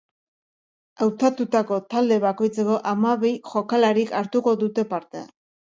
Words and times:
Hautatutako 1.05 1.79
talde 1.95 2.19
bakoitzeko 2.25 2.81
hamabi 2.95 3.35
jokalarik 3.53 4.19
hartuko 4.23 4.57
dute 4.65 4.93
parte. 4.95 5.29